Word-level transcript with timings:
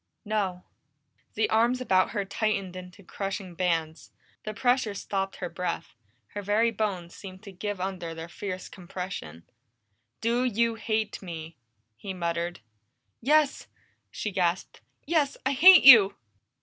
"No." 0.25 0.63
The 1.35 1.47
arms 1.51 1.79
about 1.79 2.09
her 2.09 2.25
tightened 2.25 2.75
into 2.75 3.03
crushing 3.03 3.53
bands. 3.53 4.09
The 4.45 4.53
pressure 4.55 4.95
stopped 4.95 5.35
her 5.35 5.47
breath; 5.47 5.93
her 6.29 6.41
very 6.41 6.71
bones 6.71 7.13
seemed 7.13 7.43
to 7.43 7.51
give 7.51 7.79
under 7.79 8.15
their 8.15 8.27
fierce 8.27 8.67
compression. 8.67 9.43
"Do 10.19 10.43
you 10.43 10.73
hate 10.73 11.21
me?" 11.21 11.55
he 11.97 12.15
muttered. 12.15 12.61
"Yes!" 13.21 13.67
she 14.09 14.31
gasped. 14.31 14.81
"Yes! 15.05 15.37
I 15.45 15.51
hate 15.51 15.83
you!" 15.83 16.15